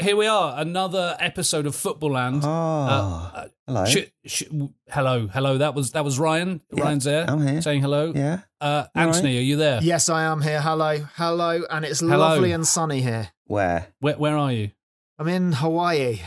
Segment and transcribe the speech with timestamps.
[0.00, 2.42] Here we are, another episode of Football Land.
[2.44, 3.84] Oh, hello.
[3.84, 4.44] sh- sh-
[4.88, 5.58] hello, hello.
[5.58, 6.60] That was that was Ryan.
[6.72, 7.28] Yeah, Ryan's there.
[7.28, 7.60] I'm here.
[7.60, 8.12] saying hello.
[8.14, 8.40] Yeah.
[8.60, 9.40] Uh, Anthony, right?
[9.40, 9.80] are you there?
[9.82, 10.60] Yes, I am here.
[10.60, 12.16] Hello, hello, and it's Hello.
[12.16, 13.30] lovely and sunny here.
[13.46, 13.88] Where?
[13.98, 14.70] Where, where are you?
[15.18, 16.20] I'm in Hawaii.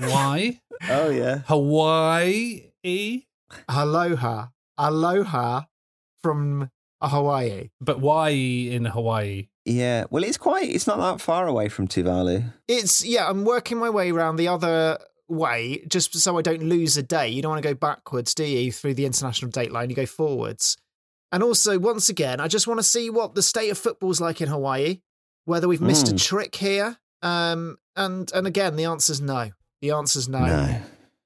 [0.00, 0.60] Why?
[0.90, 1.40] Oh yeah.
[1.46, 2.70] Hawaii.
[3.68, 4.46] Aloha,
[4.78, 5.62] aloha
[6.22, 6.70] from
[7.02, 7.70] Hawaii.
[7.80, 9.48] But why in Hawaii?
[9.68, 10.04] Yeah.
[10.10, 10.68] Well, it's quite.
[10.68, 12.52] It's not that far away from Tuvalu.
[12.66, 13.28] It's yeah.
[13.28, 17.28] I'm working my way around the other way just so I don't lose a day.
[17.28, 18.72] You don't want to go backwards, do you?
[18.72, 20.76] Through the international date line, you go forwards.
[21.30, 24.40] And also, once again, I just want to see what the state of football's like
[24.40, 25.00] in Hawaii.
[25.44, 26.22] Whether we've missed a Mm.
[26.22, 26.98] trick here.
[27.22, 29.50] Um, and and again, the answer's no.
[29.82, 30.40] The answer's no.
[30.46, 30.80] No.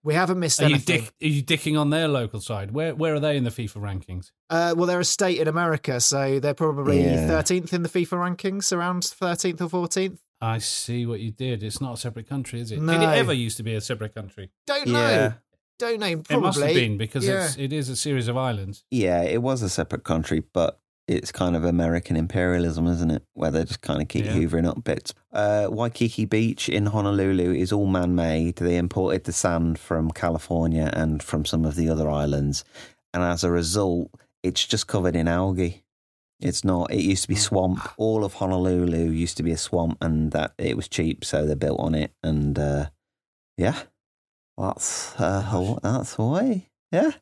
[0.05, 1.03] We haven't missed Are you, anything.
[1.03, 2.72] dick, are you dicking on their local side?
[2.72, 4.33] Where where are they in the FIFA rankings?
[4.50, 7.28] Uh, well, they're a state in America, so they're probably Yeah.
[7.28, 10.19] 13th in the FIFA rankings, around 13th or 14th.
[10.41, 11.62] I see what you did.
[11.62, 12.80] It's not a separate country, is it?
[12.80, 14.50] Did it ever used to be a separate country?
[14.67, 15.08] Don't know.
[15.08, 15.33] Yeah.
[15.78, 16.23] Don't know.
[16.29, 17.45] It must have been because yeah.
[17.45, 18.85] it's, it is a series of islands.
[18.91, 20.80] Yeah, it was a separate country, but
[21.17, 23.23] it's kind of American imperialism, isn't it?
[23.34, 24.34] Where they just kind of keep Yeah.
[24.34, 25.14] hoovering up bits.
[25.33, 28.56] Uh, Waikiki Beach in Honolulu is all man made.
[28.56, 32.64] They imported the sand from California and from some of the other islands.
[33.14, 34.11] And as a result,
[34.42, 35.84] it's just covered in algae.
[36.40, 37.79] It's not, it used to be swamp.
[37.96, 41.55] All of Honolulu used to be a swamp and that it was cheap, so they
[41.55, 42.12] built on it.
[42.23, 42.86] And uh,
[43.56, 43.83] yeah,
[44.58, 46.62] that's, uh, that's Hawaii.
[46.90, 47.12] Yeah.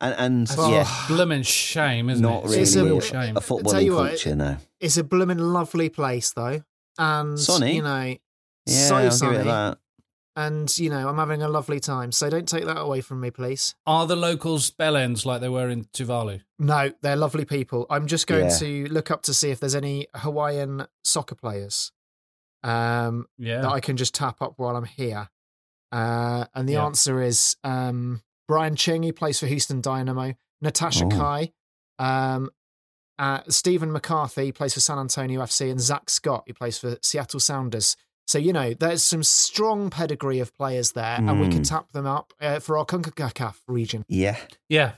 [0.00, 0.70] And, and Oh.
[0.70, 2.48] yeah, Blooming shame, isn't not it?
[2.48, 3.36] really It's a- real shame.
[3.36, 4.56] a Tell footballing you what, culture, no.
[4.80, 6.62] It's a blooming lovely place, though.
[6.98, 7.76] And, Sunny.
[7.76, 8.16] you know,
[8.66, 9.32] Yeah, so I'll sunny.
[9.38, 9.78] give it that.
[10.34, 12.10] And, you know, I'm having a lovely time.
[12.12, 13.74] So don't take that away from me, please.
[13.86, 16.40] Are the locals bellends like they were in Tuvalu?
[16.58, 17.86] No, they're lovely people.
[17.90, 18.58] I'm just going Yeah.
[18.58, 21.92] to look up to see if there's any Hawaiian soccer players
[22.64, 23.60] um, Yeah.
[23.62, 25.28] that I can just tap up while I'm here.
[25.90, 26.84] Uh, and the Yeah.
[26.86, 30.34] answer is um, Brian Ching, he plays for Houston Dynamo.
[30.60, 31.08] Natasha Oh.
[31.08, 31.52] Kai.
[31.98, 32.50] Um,
[33.18, 35.70] uh, Stephen McCarthy plays for San Antonio FC.
[35.70, 37.96] And Zach Scott, he plays for Seattle Sounders.
[38.26, 41.68] So, you know, there's some strong pedigree of players there, and we can Mm.
[41.68, 44.04] tap them up uh, for our CONCACAF region.
[44.08, 44.36] Yeah.
[44.68, 44.92] Yeah,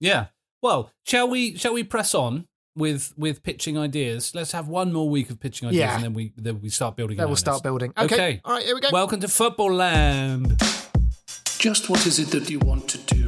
[0.00, 0.26] yeah.
[0.62, 1.56] Well, shall we?
[1.56, 2.46] Shall we press on
[2.76, 4.34] with with pitching ideas?
[4.34, 5.94] Let's have one more week of pitching ideas, Yeah.
[5.94, 7.16] and then we then we start building.
[7.16, 7.92] Then we'll start building.
[7.96, 8.14] Okay.
[8.14, 8.40] Okay.
[8.44, 8.88] All right, here we go.
[8.92, 10.60] Welcome to Football Land.
[11.66, 13.26] Just what is it that you want to do?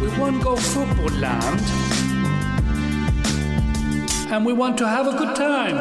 [0.00, 1.60] We want to go football land.
[4.32, 5.76] And we want to have a good time.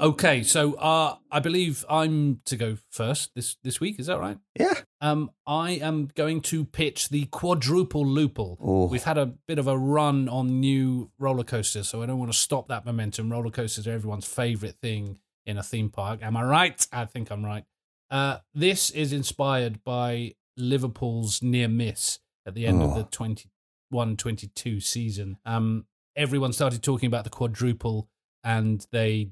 [0.00, 4.00] Okay, so uh, I believe I'm to go first this this week.
[4.00, 4.38] Is that right?
[4.58, 4.72] Yeah.
[5.02, 8.58] Um, I am going to pitch the quadruple loople.
[8.60, 8.86] Oh.
[8.86, 12.30] We've had a bit of a run on new roller coasters, so I don't want
[12.32, 13.30] to stop that momentum.
[13.32, 16.20] Roller coasters are everyone's favorite thing in a theme park.
[16.22, 16.86] Am I right?
[16.92, 17.64] I think I'm right.
[18.10, 23.08] Uh, this is inspired by Liverpool's near miss at the end of the Oh.
[23.10, 25.38] 21 22 season.
[25.46, 28.08] Um, everyone started talking about the quadruple,
[28.44, 29.30] and they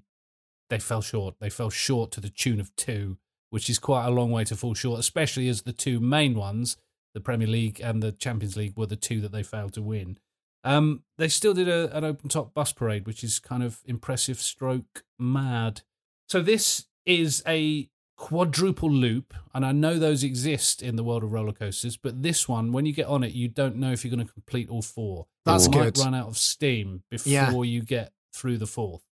[0.70, 1.34] they fell short.
[1.40, 3.18] They fell short to the tune of two,
[3.50, 6.76] which is quite a long way to fall short, especially as the two main ones,
[7.14, 10.18] the Premier League and the Champions League, were the two that they failed to win.
[10.64, 14.40] Um, they still did a, an open top bus parade, which is kind of impressive,
[14.40, 15.82] stroke mad.
[16.28, 21.32] So this is a quadruple loop, and I know those exist in the world of
[21.32, 24.14] roller coasters, but this one, when you get on it, you don't know if you're
[24.14, 25.26] going to complete all four.
[25.46, 25.98] That's you might good.
[25.98, 27.52] run out of steam before Yeah.
[27.62, 29.02] you get through the fourth.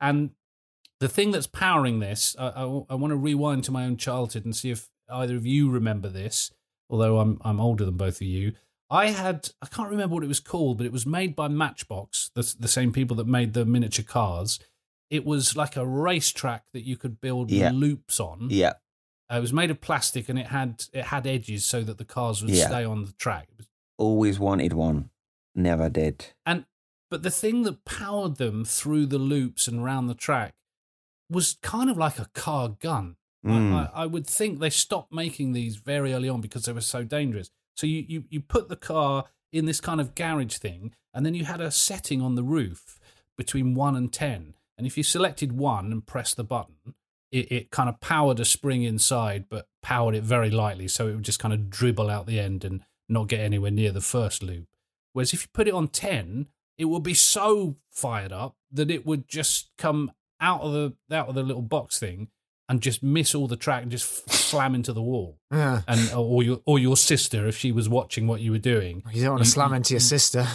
[0.00, 0.30] And
[1.00, 4.44] the thing that's powering this, I, I, I want to rewind to my own childhood
[4.44, 6.50] and see if either of you remember this,
[6.90, 8.52] although I'm I'm older than both of you.
[8.88, 12.30] I had I can't remember what it was called, but it was made by Matchbox,
[12.34, 14.58] the the same people that made the miniature cars.
[15.10, 17.70] It was like a racetrack that you could build Yeah.
[17.70, 18.48] loops on.
[18.50, 18.74] Yeah.
[19.32, 22.04] Uh, it was made of plastic and it had it had edges so that the
[22.04, 22.66] cars would Yeah.
[22.68, 23.48] stay on the track.
[23.52, 23.66] It was-
[23.98, 25.10] Always wanted one.
[25.54, 26.26] Never did.
[26.44, 26.66] And
[27.10, 30.54] but the thing that powered them through the loops and round the track
[31.30, 33.16] was kind of like a car gun.
[33.44, 33.72] I- Mm.
[33.94, 37.04] I, I would think they stopped making these very early on because they were so
[37.04, 37.48] dangerous.
[37.76, 41.34] So you, you, you put the car in this kind of garage thing, and then
[41.34, 42.98] you had a setting on the roof
[43.38, 44.54] between one and 10.
[44.76, 46.94] And if you selected one and pressed the button,
[47.30, 50.88] it, it kind of powered a spring inside, but powered it very lightly.
[50.88, 53.92] So it would just kind of dribble out the end and not get anywhere near
[53.92, 54.66] the first loop.
[55.12, 59.06] Whereas if you put it on 10, it would be so fired up that it
[59.06, 62.28] would just come out of the out of the little box thing
[62.68, 65.38] and just miss all the track and just slam into the wall.
[65.52, 65.82] Yeah.
[65.86, 69.02] And uh, or your or your sister if she was watching what you were doing.
[69.12, 70.46] You don't want to You- slam into your sister.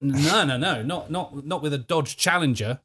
[0.00, 2.80] No, no, no, not not not with a Dodge Challenger.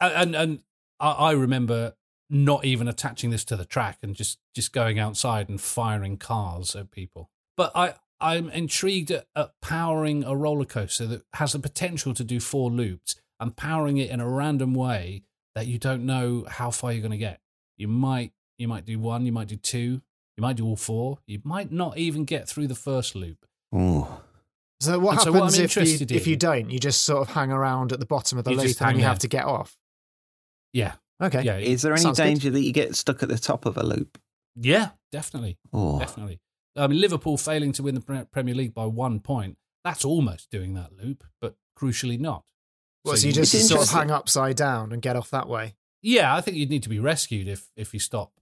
[0.00, 0.58] And and, and
[1.00, 1.94] I, I remember
[2.30, 6.74] not even attaching this to the track and just just going outside and firing cars
[6.74, 7.30] at people.
[7.56, 12.24] But I I'm intrigued at, at powering a roller coaster that has the potential to
[12.24, 15.24] do four loops and powering it in a random way
[15.54, 17.40] that you don't know how far you're going to get.
[17.76, 20.00] You might you might do one, you might do two,
[20.36, 21.18] you might do all four.
[21.26, 23.44] You might not even get through the first loop.
[23.74, 24.06] Ooh.
[24.80, 26.70] So what And so happens what if you interested if you don't?
[26.70, 29.18] You just sort of hang around at the bottom of the loop and you have
[29.20, 29.76] to get off.
[30.72, 31.42] Yeah, Okay.
[31.42, 32.24] yeah, Is there any Sounds good.
[32.24, 34.18] danger that you get stuck at the top of a loop?
[34.56, 35.58] yeah, definitely.
[35.72, 35.98] Oh.
[35.98, 36.40] Definitely.
[36.76, 40.74] I mean, Liverpool failing to win the Premier League by one point, that's almost doing
[40.74, 42.44] that loop, but crucially not.
[43.04, 45.74] Well, so you you- just sort of hang upside down and get off that way.
[46.02, 48.32] yeah, I think you'd need to be rescued if, if you stop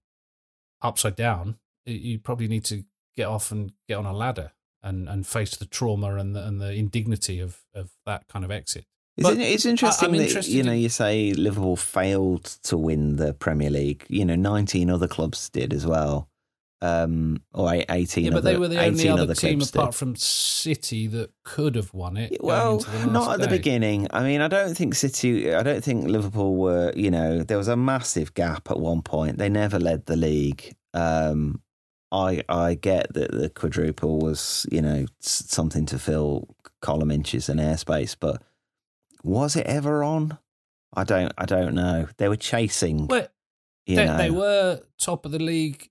[0.83, 1.59] upside down.
[1.87, 2.85] You- You probably need to
[3.17, 4.53] get off and get on a ladder
[4.83, 8.51] and, and face the trauma and the, and the indignity of, of that kind of
[8.51, 8.87] exit.
[9.17, 13.35] It's, But it's interesting I'm that you know you say Liverpool failed to win the
[13.35, 14.07] Premier League.
[14.09, 16.30] You know, nineteen other clubs did as well,
[16.83, 18.25] um, or eight- eighteen.
[18.25, 19.99] Yeah, but other, they were the only 18 other team apart did.
[19.99, 22.43] from City that could have won it.
[22.43, 24.07] Well, into the last not at the beginning.
[24.11, 25.55] I mean, I don't think City.
[25.55, 26.93] I don't think Liverpool were.
[26.97, 29.39] You know, there was a massive gap at one point.
[29.39, 30.75] They never led the league.
[30.95, 31.61] Um,
[32.13, 37.61] I I get that the quadruple was you know something to fill column inches and
[37.61, 38.43] airspace, but
[39.23, 40.39] was it ever on?
[40.95, 41.33] I don't.
[41.37, 42.09] I don't know.
[42.17, 43.07] They were chasing.
[43.07, 43.29] Well,
[43.87, 44.17] you they, know.
[44.17, 45.90] they were top of the league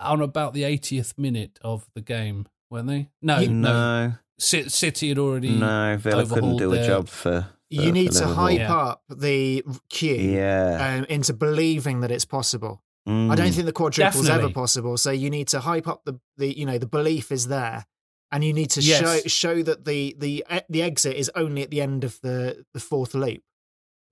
[0.00, 3.10] on about the 80th minute of the game, weren't they?
[3.22, 3.72] No, You- no.
[4.08, 5.50] no, C- City had already.
[5.50, 5.96] no.
[5.98, 7.48] Villa couldn't overhauled do a job for.
[7.68, 8.74] You need for to hype Yeah.
[8.74, 12.82] up the queue Yeah, um, into believing that it's possible.
[13.06, 13.54] I don't Mm.
[13.54, 14.96] think the quadruple quadruple's ever possible.
[14.96, 17.86] So you need to hype up the, the you know the belief is there,
[18.30, 19.00] and you need to Yes.
[19.00, 22.64] show show that the the e- the exit is only at the end of the
[22.74, 23.42] the fourth loop.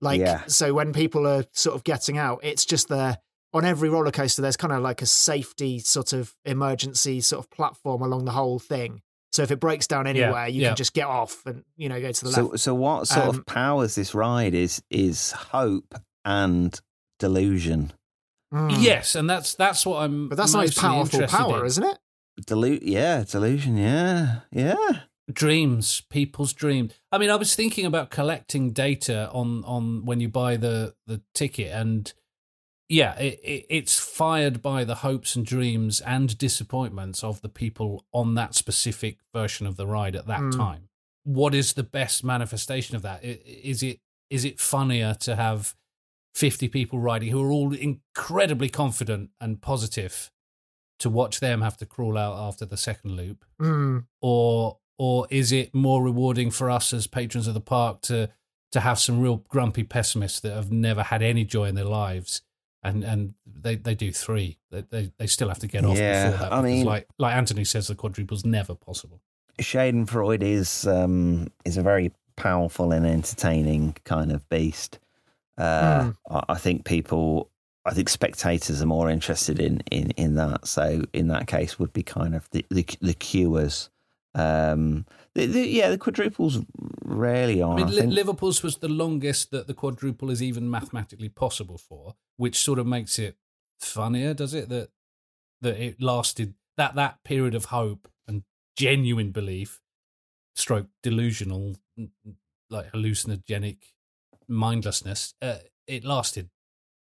[0.01, 0.43] Like Yeah.
[0.47, 3.19] so, when people are sort of getting out, it's just there
[3.53, 4.41] on every roller coaster.
[4.41, 8.59] There's kind of like a safety sort of emergency sort of platform along the whole
[8.59, 9.01] thing.
[9.31, 10.69] So if it breaks down anywhere, you yeah.
[10.69, 12.59] can just get off and you know go to the So, left.
[12.59, 15.93] so what sort Um, of powers this ride is is hope
[16.25, 16.79] and
[17.19, 17.91] delusion.
[18.53, 18.81] Mm.
[18.81, 20.29] Yes, and that's that's what I'm.
[20.29, 21.65] but that's the most mostly powerful power, in.
[21.67, 21.97] isn't it?
[22.47, 23.77] Delu- yeah, delusion.
[23.77, 24.75] Yeah, yeah.
[25.31, 30.27] dreams people's dreams i mean i was thinking about collecting data on on when you
[30.27, 32.13] buy the the ticket and
[32.89, 38.03] yeah it, it, it's fired by the hopes and dreams and disappointments of the people
[38.11, 40.55] on that specific version of the ride at that Mm.
[40.57, 40.89] time
[41.23, 43.23] what is the best manifestation of that?
[43.23, 43.99] Is it
[44.31, 45.75] is it funnier to have
[46.33, 50.31] 50 people riding who are all incredibly confident and positive
[50.99, 54.05] to watch them have to crawl out after the second loop Mm.
[54.21, 58.29] or or is it more rewarding for us as patrons of the park to
[58.71, 62.41] to have some real grumpy pessimists that have never had any joy in their lives
[62.83, 66.31] and and they they do three they they, they still have to get off Yeah,
[66.31, 69.21] before that I mean- like like anthony says the quadruple's never possible
[69.59, 74.99] Schadenfreude is um, is a very powerful and entertaining kind of beast.
[75.57, 77.49] Uh, I, I think people,
[77.85, 80.65] I think spectators are more interested in in in that.
[80.65, 83.89] So in that case, would be kind of the the, the queuers.
[84.33, 85.05] Um,
[85.39, 86.59] the, the, yeah, the quadruples
[87.03, 87.73] rarely are.
[87.73, 88.13] i mean I think.
[88.13, 92.87] liverpool's was the longest that the quadruple is even mathematically possible for which sort of
[92.87, 93.35] makes it
[93.79, 94.89] funnier does it that
[95.61, 98.43] that it lasted that that period of hope and
[98.77, 99.81] genuine belief
[100.55, 101.75] stroke delusional
[102.69, 103.77] like hallucinogenic
[104.47, 106.49] mindlessness uh, it lasted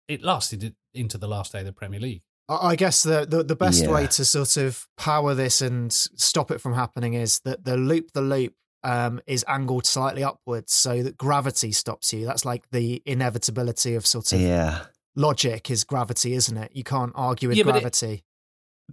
[0.08, 3.26] it lasted it into the last day of the premier league I I guess the,
[3.26, 3.92] the, the best Yeah.
[3.92, 8.12] way to sort of power this and stop it from happening is that the loop
[8.14, 12.26] the loop um, is angled slightly upwards so that gravity stops you.
[12.26, 14.86] That's like the inevitability of sort of Yeah.
[15.16, 16.72] logic is gravity, isn't it?
[16.76, 18.24] You can't argue with Yeah, but it- gravity.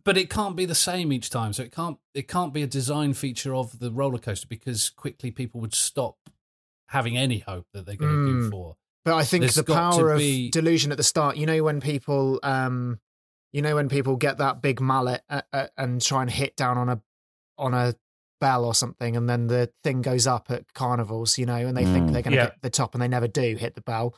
[0.05, 1.53] but it can't be the same each time.
[1.53, 5.33] So it can't it can't be a design feature of the roller coaster because quickly
[5.33, 6.17] people would stop
[6.89, 8.43] having any hope that they're going to Mm.
[8.45, 8.77] do four.
[9.05, 11.81] But I think There's the power of be- delusion at the start, you know, when
[11.81, 13.01] people, um,
[13.53, 16.79] you know, when people get that big mallet uh, uh, and try and hit down
[16.79, 17.01] on a
[17.59, 17.95] on a
[18.41, 21.85] bell or something, and then the thing goes up at carnivals, you know, and they
[21.85, 22.13] think Mm.
[22.13, 22.45] they're going to Yeah.
[22.45, 24.15] hit the top, and they never do hit the bell.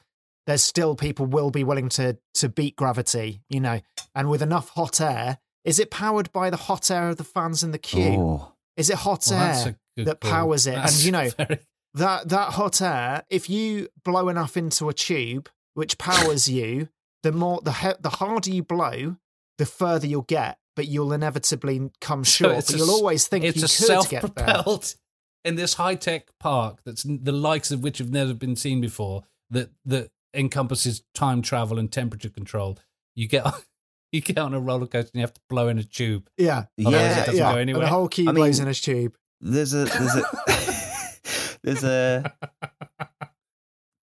[0.47, 3.81] There's still people will be willing to to beat gravity, you know,
[4.15, 5.39] and with enough hot air.
[5.65, 8.17] Is it powered by the hot air of the fans in the queue?
[8.19, 8.53] Oh.
[8.77, 10.31] Is it hot Well, air that call.
[10.31, 10.75] powers it?
[10.75, 11.61] That's and you know, very-
[11.95, 16.89] that that hot air, if you blow enough into a tube which powers you,
[17.23, 19.17] the more the he- the harder you blow,
[19.59, 22.57] the further you'll get, but you'll inevitably come short.
[22.59, 24.47] it's but a you'll s- always think it's you a could get there.
[24.47, 24.95] self-propelled
[25.45, 29.23] in this high-tech park that's the likes of which have never been seen before.
[29.51, 32.79] That that encompasses time travel and temperature control.
[33.15, 33.53] You get on,
[34.13, 36.31] you get on a roller coaster and you have to blow in a tube.
[36.39, 37.53] Yeah, Otherwise Yeah, it doesn't yeah.
[37.53, 37.85] go And anywhere.
[37.85, 39.15] the whole key I mean- in a tube.
[39.43, 40.23] There's a there's a
[41.63, 42.33] there's a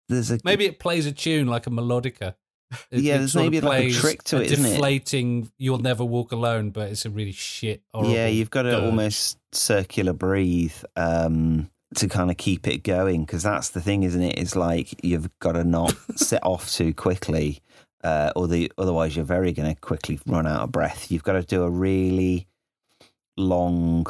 [0.09, 2.36] there's a Maybe it plays a tune like a melodica.
[2.91, 4.71] It- Yeah, there's maybe like a trick to it, isn't it?
[4.75, 7.81] Deflating, you'll never walk alone, but it's a really shit.
[7.93, 13.24] Horrible yeah you've got to almost circular breathe um to kind of keep it going
[13.24, 16.93] because that's the thing isn't it it's like you've got to not set off too
[16.93, 17.62] quickly
[18.03, 21.31] uh or the otherwise you're very going to quickly run out of breath you've got
[21.33, 22.45] to do a really
[23.38, 24.05] long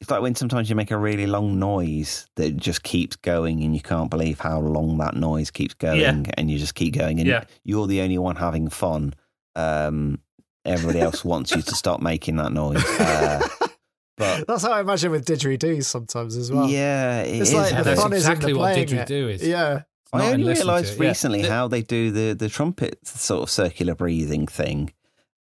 [0.00, 3.74] it's like when sometimes you make a really long noise that just keeps going and
[3.74, 6.22] you can't believe how long that noise keeps going Yeah.
[6.36, 7.44] and you just keep going and Yeah.
[7.64, 9.14] you're the only one having fun
[9.54, 10.18] um
[10.64, 13.46] everybody else wants you to stop making that noise uh,
[14.18, 16.68] but That's how I imagine with didgeridoos sometimes as well.
[16.68, 17.54] yeah, it it's is.
[17.54, 19.34] like Yeah, the fun is in exactly the what playing didgeridoo it.
[19.36, 19.46] is.
[19.46, 21.00] Yeah, not I only realised it.
[21.02, 21.08] Yeah.
[21.08, 24.92] recently how they do the the trumpet sort of circular breathing thing,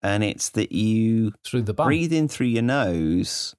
[0.01, 1.87] and it's that you through the bum.
[1.87, 3.55] breathe in through your nose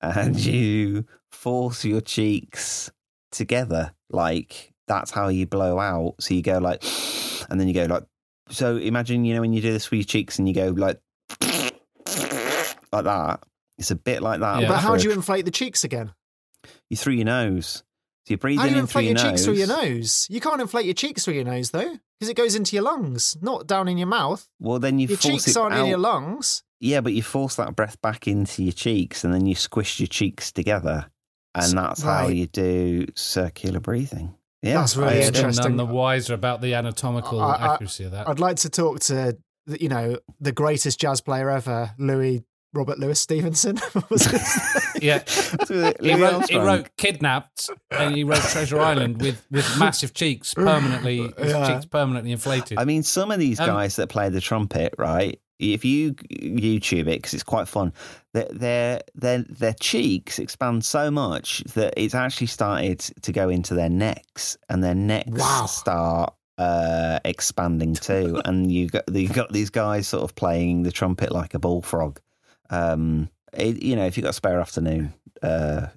[0.00, 2.90] and you force your cheeks
[3.30, 6.16] together, like that's how you blow out.
[6.20, 6.82] So you go like,
[7.50, 8.04] and then you go like.
[8.48, 11.00] So imagine you know when you do this with your cheeks and you go like
[11.40, 13.44] like that.
[13.78, 14.62] It's a bit like that.
[14.62, 14.68] Yeah.
[14.68, 16.12] but how do you inflate the cheeks again?
[16.90, 17.82] you through your nose?
[18.30, 20.26] So you're breathing How do you in through inflate your your cheeks through your nose?
[20.30, 23.36] You can't inflate your cheeks through your nose though, because it goes into your lungs,
[23.42, 24.48] not down in your mouth.
[24.60, 25.80] Well, then you your force cheeks it aren't out.
[25.82, 26.62] in your lungs.
[26.78, 30.06] Yeah, but you force that breath back into your cheeks, and then you squish your
[30.06, 31.10] cheeks together,
[31.56, 34.34] and S- that's how you do circular breathing.
[34.62, 35.64] Yeah, That's really I- interesting.
[35.64, 38.28] none the wiser about the anatomical I- I- accuracy of that.
[38.28, 43.18] I'd like to talk to you know the greatest jazz player ever, Louis Robert Louis
[43.18, 43.78] Stevenson.
[44.10, 44.26] Was
[45.02, 45.22] yeah,
[46.00, 51.32] he wrote, he wrote "Kidnapped" and he wrote "Treasure Island" with with massive cheeks permanently,
[51.38, 51.66] his Yeah.
[51.74, 52.78] cheeks permanently inflated.
[52.78, 55.40] I mean, some of these Um, guys that play the trumpet, right?
[55.58, 57.92] If you YouTube it, because it's quite fun,
[58.32, 63.74] their, their their their cheeks expand so much that it's actually started to go into
[63.74, 65.66] their necks, and their necks Wow.
[65.66, 68.40] start uh, expanding too.
[68.44, 72.20] and you got you got these guys sort of playing the trumpet like a bullfrog.
[72.70, 75.12] Um, it, you know, if you've got a spare afternoon,
[75.42, 75.88] uh,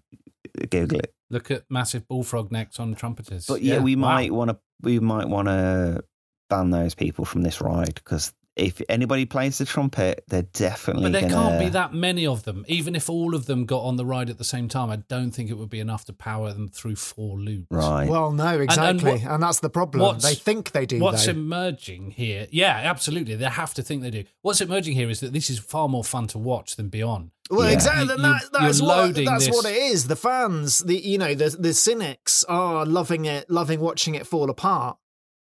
[0.69, 1.13] Google it.
[1.29, 3.47] Look at massive bullfrog necks on trumpeters.
[3.47, 4.01] But yeah, we wow.
[4.01, 6.03] might want to we might want to
[6.49, 11.03] ban those people from this ride because if anybody plays the trumpet, they're definitely.
[11.11, 12.63] But there gonna, can't be that many of them.
[12.67, 15.31] Even if all of them got on the ride at the same time, I don't
[15.31, 17.67] think it would be enough to power them through four loops.
[17.71, 18.07] Right.
[18.07, 20.03] well, no, exactly, and, what- that's the problem.
[20.03, 20.99] what's- They think they do.
[20.99, 21.31] What's though.
[21.31, 22.47] emerging here?
[22.51, 23.35] Yeah, absolutely.
[23.35, 24.23] They have to think they do.
[24.41, 27.31] What's emerging here is that this is far more fun to watch than Beyond.
[27.49, 27.73] Well, Yeah.
[27.73, 28.15] exactly.
[28.15, 30.07] You- that, that's what that's this- what it is.
[30.07, 34.49] The fans, the you know, the the cynics are loving it, loving watching it fall
[34.49, 34.97] apart.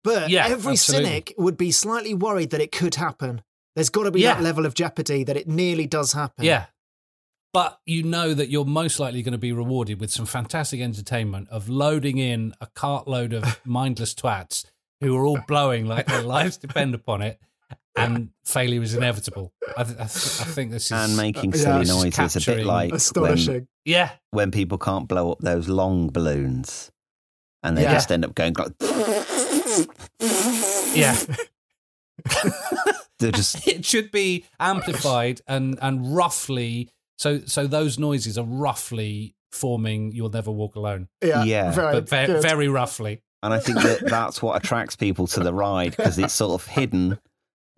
[0.03, 1.05] But Yeah, every absolutely.
[1.09, 3.41] cynic would be slightly worried that it could happen.
[3.75, 4.35] There's got to be Yeah.
[4.35, 6.45] that level of jeopardy that it nearly does happen.
[6.45, 6.65] Yeah.
[7.53, 11.49] But you know that you're most likely going to be rewarded with some fantastic entertainment
[11.49, 14.65] of loading in a cartload of mindless twats
[15.01, 17.39] who are all blowing like their lives depend upon it,
[17.95, 19.53] and failure is inevitable.
[19.77, 22.35] I, th- I, th- I think this is and making Yeah, silly it's just noises,
[22.35, 23.67] a bit capturing- like when, astonishing.
[23.85, 26.91] yeah, when people can't blow up those long balloons,
[27.61, 27.93] and they Yeah.
[27.93, 28.71] just end up going like.
[30.93, 31.15] Yeah.
[33.19, 39.35] They're just it should be amplified and and roughly so so those noises are roughly
[39.51, 41.71] forming "You'll Never Walk Alone," Yeah, Yeah.
[41.71, 43.21] very, but ve- very roughly.
[43.41, 46.67] And I think that that's what attracts people to the ride because it's sort of
[46.67, 47.19] hidden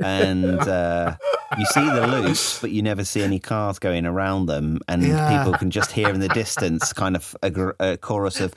[0.03, 1.15] and uh,
[1.57, 5.37] you see the loops, but you never see any cars going around them, and Yeah.
[5.37, 8.53] people can just hear in the distance kind of a, gr- a chorus of.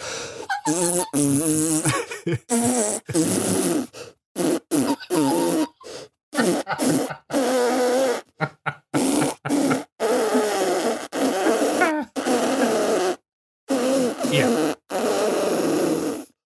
[14.31, 14.75] Yeah.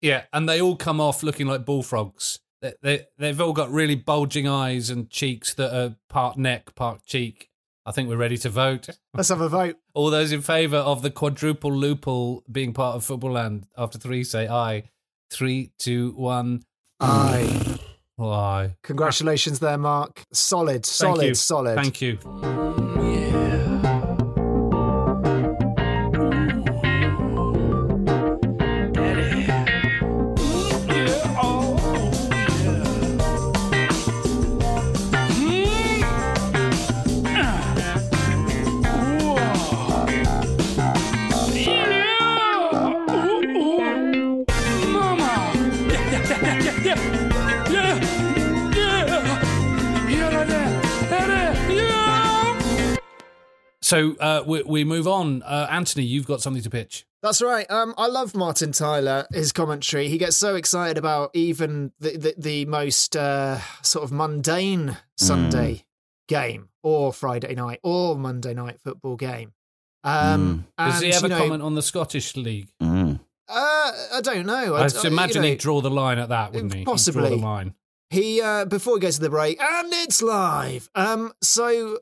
[0.01, 2.41] Yeah, and they all come off looking like bullfrogs.
[2.63, 7.05] They, they, they've all got really bulging eyes and cheeks that are part neck, part
[7.05, 7.51] cheek.
[7.85, 8.89] I think we're ready to vote.
[9.13, 9.77] Let's have a vote.
[9.95, 14.23] All those in favour of the quadruple loople being part of Football Land after three
[14.23, 14.85] say aye.
[15.33, 16.63] Three, two, one.
[17.01, 17.79] Aye.
[18.21, 18.77] Aye.
[18.85, 20.23] Congratulations there, Mark.
[20.33, 21.35] Solid, solid, Thank you.
[21.35, 21.75] solid.
[21.75, 23.22] Thank you.
[53.93, 55.43] So uh, we, we move on.
[55.43, 57.05] Uh, Anthony, you've got something to pitch.
[57.23, 57.71] That's right.
[57.71, 59.27] Um, I love Martin Tyler.
[59.35, 60.09] His commentary.
[60.09, 65.85] He gets so excited about even the the, the most uh, sort of mundane Sunday
[66.27, 69.53] game or Friday night or Monday night football game.
[70.05, 72.71] Um, Does and, he ever you know, comment on the Scottish League?
[72.83, 73.21] Mm.
[73.47, 74.75] Uh, I don't know.
[74.75, 76.79] I, I, just imagine you know, he'd draw the line at that, wouldn't he?
[76.79, 77.29] He'd Possibly.
[77.29, 77.75] draw the line.
[78.09, 80.89] He uh, before he goes to the break, and it's live.
[80.95, 81.99] Um, so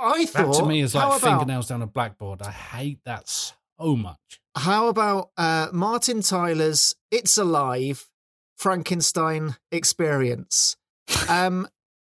[0.00, 2.42] I thought That to me is like about, fingernails down a blackboard.
[2.42, 4.40] I hate that so much.
[4.56, 8.08] How about uh, Martin Tyler's "It's Alive"
[8.56, 10.76] Frankenstein experience?
[11.28, 11.68] Um,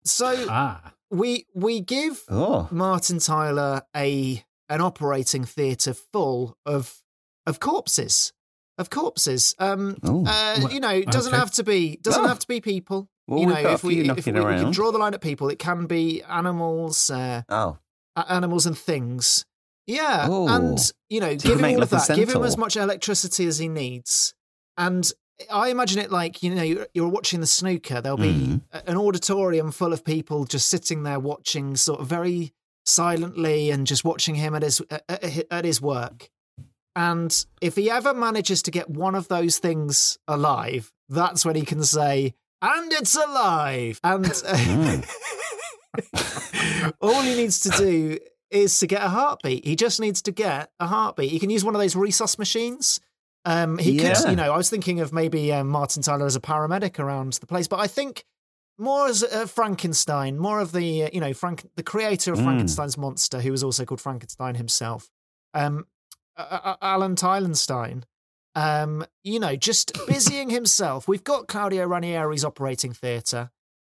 [0.05, 2.67] so Ah, we we give Oh.
[2.71, 7.01] Martin Tyler a an operating theatre full of
[7.45, 8.33] of corpses
[8.77, 9.55] of corpses.
[9.59, 10.25] Um, Oh.
[10.27, 11.39] uh, you know, it doesn't okay.
[11.39, 12.27] have to be doesn't Oh.
[12.27, 13.07] have to be people.
[13.27, 15.59] Well, you know, if we if we, we can draw the line at people, it
[15.59, 17.77] can be animals, uh, Oh.
[18.15, 19.45] animals and things.
[19.87, 20.47] Yeah, Oh.
[20.47, 20.77] and
[21.09, 22.15] you know, So give him all of like that.
[22.15, 24.33] Give him as much electricity as he needs,
[24.77, 25.09] and
[25.51, 27.99] I imagine it like you know you're, you're watching the snooker.
[28.01, 32.53] There'll be a- an auditorium full of people just sitting there watching, sort of very
[32.85, 36.29] silently, and just watching him at his at his work.
[36.95, 41.63] And if he ever manages to get one of those things alive, that's when he
[41.65, 45.01] can say, "And it's alive!" And uh,
[47.01, 48.17] all he needs to do
[48.49, 49.65] is to get a heartbeat.
[49.65, 51.31] He just needs to get a heartbeat.
[51.31, 52.99] He can use one of those resus machines.
[53.45, 54.13] Um, he Yeah.
[54.13, 57.33] could, you know, I was thinking of maybe um, Martin Tyler as a paramedic around
[57.33, 58.25] the place, but I think
[58.77, 62.43] more as uh, Frankenstein, more of the, uh, you know, Frank, the creator of Mm.
[62.45, 65.09] Frankenstein's monster, who was also called Frankenstein himself,
[65.53, 65.85] um,
[66.37, 68.03] uh, uh, Alan Tylenstein.
[68.55, 71.07] Um, you know, just busying himself.
[71.07, 73.49] We've got Claudio Ranieri's operating theatre.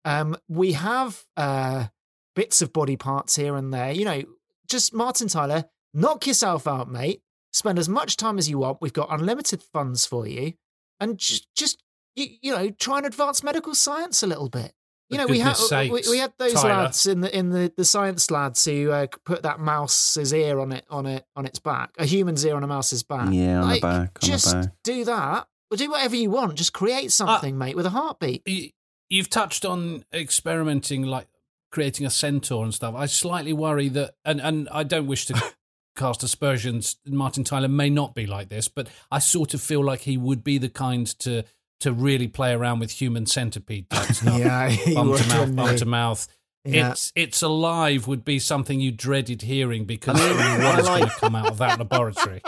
[0.04, 1.88] Um, we have uh,
[2.36, 3.92] bits of body parts here and there.
[3.92, 4.24] You know,
[4.68, 7.22] just Martin Tyler, knock yourself out, mate.
[7.54, 8.80] Spend as much time as you want.
[8.82, 10.54] We've got unlimited funds for you,
[11.00, 11.84] and just, just
[12.16, 14.74] you, you know, try and advance medical science a little bit.
[15.10, 16.84] You know, we had goodness we, we had those Tyler.
[16.84, 20.72] lads in the in the, the science lads who uh, put that mouse's ear on
[20.74, 23.30] it on it on its back, a human's ear on a mouse's back.
[23.32, 24.70] Yeah, on the back, on the just back.
[24.84, 25.48] do that.
[25.72, 26.56] Or do whatever you want.
[26.56, 28.42] Just create something, mate, with a heartbeat.
[28.48, 28.70] You-
[29.10, 31.28] you've touched on experimenting, like
[31.72, 32.94] creating a centaur and stuff.
[32.96, 35.54] I slightly worry that, and and I don't wish to
[35.96, 36.98] cast aspersions.
[37.06, 40.44] Martin Tyler may not be like this, but I sort of feel like he would
[40.44, 41.44] be the kind to
[41.82, 44.40] to really play around with human centipede type stuff.
[44.40, 46.28] Yeah, he bum to mouth, wouldn't bum to mouth.
[46.66, 46.92] Yeah.
[46.92, 50.78] It's it's alive would be something you dreaded hearing because I mean, knew I what
[50.78, 52.42] was like- going to come out of that laboratory.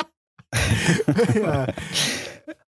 [1.36, 1.72] Yeah.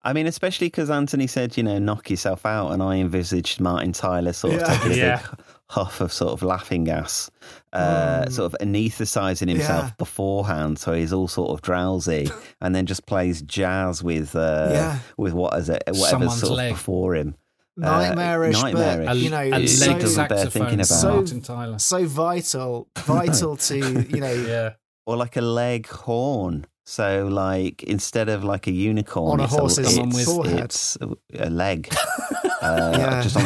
[0.04, 3.91] I mean, especially because Anthony said, you know, knock yourself out, and I envisaged Martin
[3.91, 4.74] Tyler sort of Yeah.
[4.78, 5.22] taking a Yeah.
[5.69, 7.29] Big huff of sort of laughing gas,
[7.73, 8.32] uh, Mm.
[8.32, 9.91] sort of anaesthetising himself Yeah.
[9.97, 12.29] beforehand, so he's all sort of drowsy,
[12.62, 14.99] and then just plays jazz with uh, Yeah.
[15.17, 16.71] with what is it, whatever's Someone's sort leg.
[16.71, 17.36] of before him.
[17.77, 19.05] Nightmarish, nightmarish.
[19.08, 21.15] but you know, a it leg so, doesn't bear saxophone thinking for about.
[21.15, 21.79] Martin Tyler.
[21.79, 24.69] so vital, vital to you know Yeah.
[25.05, 26.65] Or like a leg horn.
[26.86, 30.60] So, like instead of like a unicorn, On a it's horse's it's, forehead.
[30.65, 30.97] it's
[31.38, 31.88] a leg,
[32.62, 33.21] uh, Yeah.
[33.21, 33.43] just on,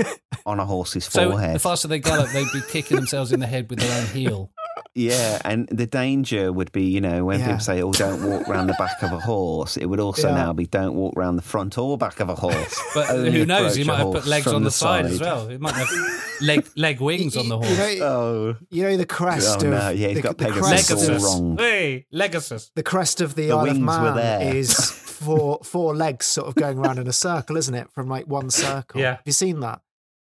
[0.46, 1.56] on a horse's So forehead.
[1.56, 4.50] the faster they gallop, they'd be kicking themselves in the head with their own heel.
[4.94, 7.46] Yeah, and the danger would be, you know, when Yeah.
[7.46, 10.34] people say, "Oh, don't walk round the back of a horse," it would also Yeah.
[10.34, 13.46] now be, "Don't walk round the front or back of a horse." But Only who
[13.46, 13.74] knows?
[13.74, 15.48] He might have put legs on the, side, as well.
[15.48, 15.88] He might have
[16.42, 17.70] leg leg wings on the horse.
[17.70, 20.44] You know, Oh, you know the crest Oh, of no, yeah, he's the, got the
[20.46, 21.56] Pegasus crest all wrong.
[21.58, 22.70] Hey, Legasus.
[22.74, 24.54] the crest of the, The Isle of wings were Man there.
[24.54, 24.74] is
[25.22, 27.88] four four legs sort of going around in a circle, isn't it?
[27.94, 29.00] From like one circle.
[29.00, 29.10] Yeah.
[29.12, 29.80] Have you seen that?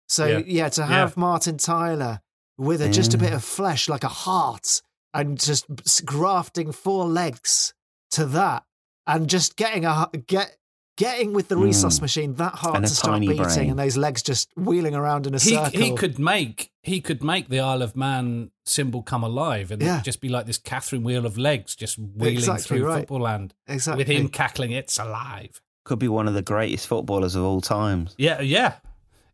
[0.09, 0.43] So Yeah.
[0.45, 0.87] yeah, to Yeah.
[0.89, 2.21] have Martin Tyler
[2.59, 3.21] with a, just a Mm.
[3.21, 4.81] bit of flesh like a heart
[5.15, 5.67] and just
[6.05, 7.75] grafting four legs
[8.11, 8.65] to that
[9.07, 10.57] and just getting a get
[10.97, 11.69] getting with the Mm.
[11.69, 13.71] resus machine that heart And to start beating brain.
[13.71, 15.79] and those legs just wheeling around in a He, circle.
[15.79, 20.01] he could make he could make the Isle of Man symbol come alive and Yeah.
[20.01, 22.99] just be like this Catherine wheel of legs just wheeling Exactly through right.
[23.01, 27.35] football land exactly with him cackling, "It's alive." Could be one of the greatest footballers
[27.35, 28.15] of all times.
[28.17, 28.77] Yeah, yeah.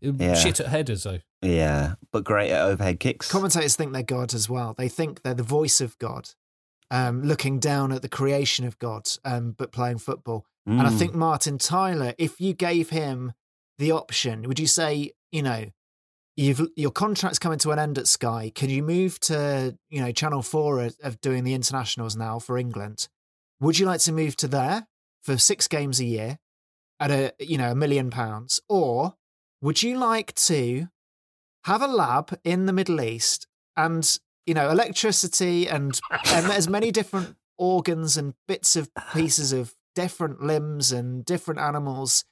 [0.01, 0.35] Yeah.
[0.35, 1.21] Shit at headers though.
[1.43, 3.31] Yeah, but great at overhead kicks.
[3.31, 4.75] Commentators think they're God as well.
[4.75, 6.31] They think they're the voice of God,
[6.91, 10.47] um, looking down at the creation of God, um, but playing football.
[10.67, 10.99] And I Mm.
[10.99, 13.33] think Martin Tyler, if you gave him
[13.79, 15.67] the option, would you say, you know,
[16.37, 18.51] you've your contract's coming to an end at Sky?
[18.55, 22.57] Can you move to, you know, Channel Four of, of doing the internationals now for
[22.57, 23.09] England?
[23.61, 24.87] Would you like to move to there
[25.23, 26.39] for six games a year
[27.01, 29.15] at a, you know, a million pounds, or
[29.61, 30.89] would you like to
[31.65, 33.47] have a lab in the Middle East
[33.77, 39.75] and you know electricity and, and as many different organs and bits of pieces of
[39.95, 42.25] different limbs and different animals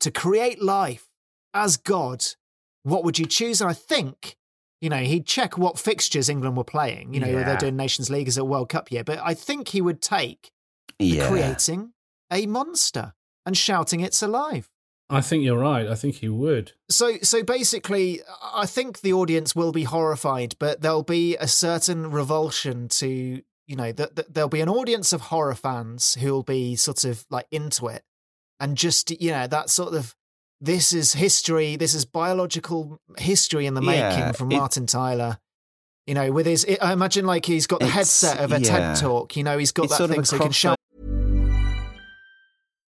[0.00, 1.08] to create life
[1.54, 2.24] as God,
[2.82, 3.60] what would you choose?
[3.60, 4.36] And I think,
[4.80, 7.14] you know, he'd check what fixtures England were playing.
[7.14, 7.44] You know, Yeah.
[7.44, 10.52] they're doing Nations League as a World Cup year, but I think he would take
[10.98, 11.28] yeah.
[11.28, 11.94] creating
[12.30, 13.14] a monster
[13.44, 14.68] and shouting it's alive.
[15.10, 15.86] I think you're right.
[15.86, 16.72] I think he would.
[16.90, 18.20] So, so basically,
[18.54, 23.08] I think the audience will be horrified, but there'll be a certain revulsion to,
[23.66, 27.24] you know, that that there'll be an audience of horror fans who'll be sort of
[27.30, 28.02] like into it,
[28.60, 30.14] and just you know that sort of
[30.60, 35.38] this is history, this is biological history in the Yeah, making from it- Martin Tyler.
[36.06, 38.94] You know, with his, I imagine like he's got the headset of a yeah.
[38.94, 39.36] TED talk.
[39.36, 40.78] You know, he's got It's that sort of thing a so he can crossover- shout.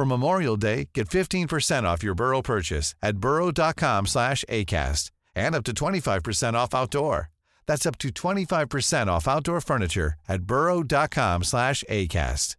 [0.00, 5.62] For Memorial Day, get 15% off your Burrow purchase at burrow.com slash ACAST and up
[5.64, 7.28] to 25% off outdoor.
[7.66, 12.56] That's up to 25% off outdoor furniture at burrow.com slash ACAST.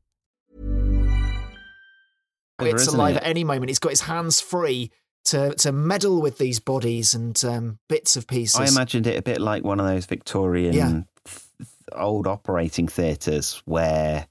[2.59, 3.23] it's alive it?
[3.23, 3.71] at any moment.
[3.71, 4.91] He's got his hands free
[5.25, 8.59] to to meddle with these bodies and um, bits of pieces.
[8.59, 11.01] I imagined it a bit like one of those Victorian Yeah.
[11.25, 11.39] th-
[11.93, 14.27] old operating theatres where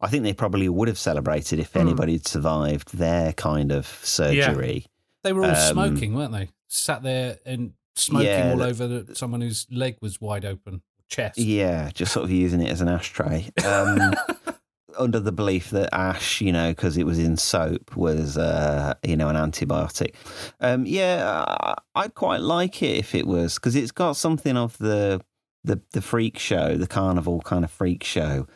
[0.00, 1.80] I think they probably would have celebrated if Hmm.
[1.80, 4.86] anybody had survived their kind of surgery.
[5.22, 6.48] They were all Um, smoking, weren't they?
[6.68, 10.82] Sat there and smoking Yeah, all that- over the, someone whose leg was wide open,
[11.08, 11.38] chest.
[11.38, 13.50] Yeah, just sort of using it as an ashtray.
[13.64, 14.14] Um,
[14.98, 19.16] under the belief that ash, you know, because it was in soap, was uh, you
[19.16, 20.14] know an antibiotic.
[20.60, 25.20] Um, yeah, I'd quite like it if it was because it's got something of the
[25.64, 28.46] the the freak show, the carnival kind of freak show,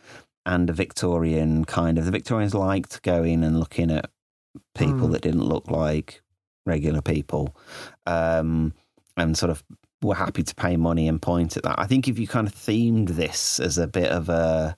[0.47, 2.05] and a Victorian kind of.
[2.05, 4.11] The Victorians liked going and looking at
[4.75, 5.13] people Hmm.
[5.13, 6.23] that didn't look like
[6.67, 7.57] regular people,
[8.07, 8.73] um,
[9.17, 9.63] and sort of
[10.03, 11.79] were happy to pay money and point at that.
[11.79, 14.77] I think if you kind of themed this as a bit of a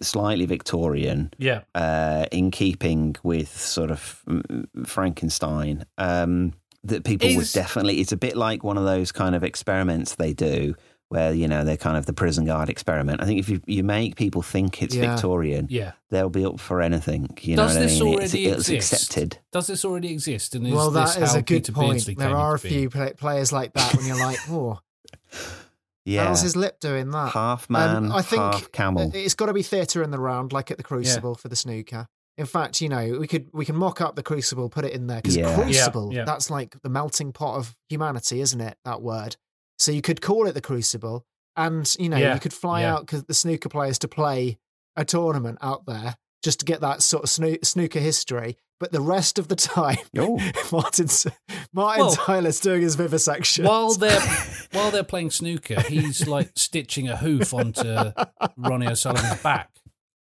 [0.00, 1.62] slightly Victorian, Yeah.
[1.74, 6.52] uh, in keeping with sort of mm, Frankenstein, um,
[6.84, 8.00] that people would definitely.
[8.00, 10.74] It's a bit like one of those kind of experiments they do.
[11.16, 13.22] Where you know they're kind of the prison guard experiment.
[13.22, 15.14] I think if you, you make people think it's Yeah.
[15.14, 15.92] Victorian, Yeah.
[16.10, 17.30] they'll be up for anything.
[17.40, 18.14] You Does know what this I mean?
[18.14, 18.92] already it's, it's exist?
[19.04, 19.38] accepted.
[19.50, 20.54] Does this already exist?
[20.54, 21.90] And is well, this that is how a good Peter point.
[21.92, 23.14] Beardsley There are a few being?
[23.14, 24.78] players like that when you're like, oh,
[26.04, 27.32] Yeah, how's his lip doing that?
[27.32, 29.10] half man, Um, I think half camel.
[29.14, 32.06] It's got to be theatre in the round, like at the Crucible for the snooker.
[32.38, 35.06] In fact, you know, we could we can mock up the Crucible, put it in
[35.06, 35.54] there because Yeah.
[35.54, 36.24] Crucible, Yeah, yeah.
[36.26, 38.76] that's like the melting pot of humanity, isn't it?
[38.84, 39.36] That word.
[39.78, 41.24] So you could call it the Crucible,
[41.56, 42.94] and you know, Yeah, you could fly yeah.
[42.94, 44.58] out because the snooker players to play
[44.96, 48.56] a tournament out there just to get that sort of snoo- snooker history.
[48.78, 50.38] But the rest of the time, Oh.
[50.72, 51.26] Martin's
[51.72, 54.20] Martin Well, Tyler's doing his vivisection While they're
[54.72, 58.12] while they're playing snooker, he's like stitching a hoof onto
[58.56, 59.70] Ronnie O'Sullivan's back,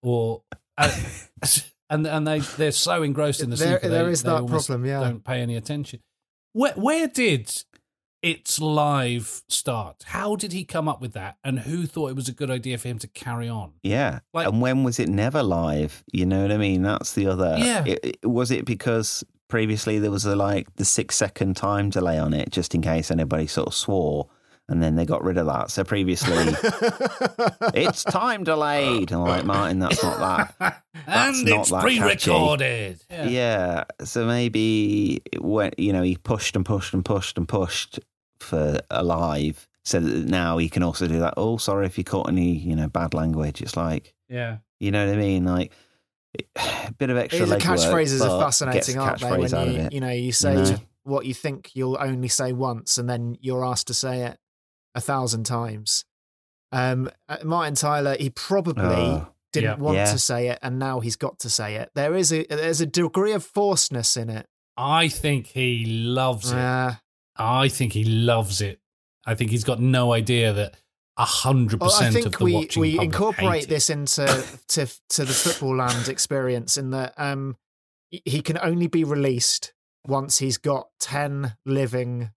[0.04, 0.42] or
[0.78, 0.92] uh,
[1.90, 4.42] and and they they're so engrossed in the There- snooker, there they, is they that
[4.42, 5.00] almost problem, yeah.
[5.02, 6.00] don't pay any attention.
[6.54, 7.64] Where where did
[8.22, 10.04] its live start?
[10.08, 12.78] How did he come up with that, and who thought it was a good idea
[12.78, 13.74] for him to carry on?
[13.84, 14.20] Yeah.
[14.34, 16.04] Like- and when was it never live?
[16.12, 16.82] You know what I mean?
[16.84, 17.56] That's the other.
[17.58, 17.84] Yeah.
[17.86, 22.18] It, it- was it because previously there was a like the six second time delay
[22.20, 24.30] on it, just in case anybody sort of swore,
[24.70, 25.70] and then they got rid of that.
[25.72, 26.38] So previously,
[27.74, 29.12] it's time delayed.
[29.12, 30.20] And I'm like, Martin, that's not
[30.60, 30.84] that.
[31.08, 33.04] That's and not it's that pre-recorded.
[33.10, 33.86] Yeah.
[34.04, 38.00] So maybe it went, you know, he pushed and pushed and pushed and pushed
[38.42, 39.68] for alive.
[39.84, 41.34] So that now he can also do that.
[41.38, 43.62] Oh, sorry if you caught any, you know, bad language.
[43.62, 44.58] It's like, yeah.
[44.80, 45.44] you know what I mean?
[45.44, 45.72] Like
[46.58, 49.30] a bit of extra the legwork, catchphrases but are fascinating, aren't they?
[49.38, 50.78] When you, you know, you say know?
[51.04, 54.38] what you think you'll only say once, and then you're asked to say it
[54.94, 56.06] a thousand times.
[56.72, 59.84] Um, uh, Martin Tyler, he probably Oh, didn't Yeah.
[59.84, 60.12] want Yeah.
[60.12, 61.90] to say it, and now he's got to say it.
[61.96, 64.48] There is a there's a degree of forcedness in it.
[64.78, 66.58] I think he loves it.
[66.58, 66.94] Uh,
[67.42, 68.80] I think he loves it.
[69.26, 70.76] I think he's got no idea that
[71.18, 74.26] a hundred well, percent of think the we watching we incorporate this into
[74.70, 77.58] to to the football land experience in that um
[78.10, 79.74] he can only be released
[80.08, 82.32] once he's got ten living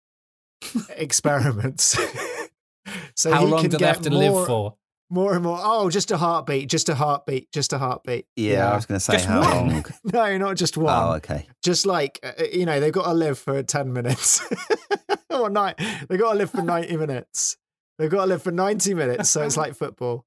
[0.90, 1.98] experiments.
[3.16, 4.76] so How long can do they have to more, live for?
[5.14, 5.60] More and more.
[5.62, 8.26] Oh, just a heartbeat, just a heartbeat, just a heartbeat.
[8.36, 9.70] yeah, I was going to say Just how one.
[9.70, 9.86] long.
[10.12, 10.92] No, not just one.
[10.92, 11.48] Oh, okay.
[11.64, 14.42] Just like uh, you know, they've got to live for ten minutes
[15.30, 15.76] or night.
[16.10, 17.58] They've got to live for ninety minutes.
[18.00, 19.30] They've got to live for ninety minutes.
[19.30, 20.26] So it's like football.